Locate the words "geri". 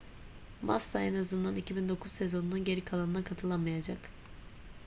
2.63-2.85